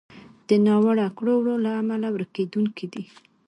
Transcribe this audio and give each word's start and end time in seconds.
د 0.47 0.49
ناوړو 0.65 1.07
کړو 1.17 1.33
وړو 1.39 1.55
له 1.65 1.71
امله 1.81 2.07
ورکېدونکی 2.11 2.85
دی. 2.93 3.03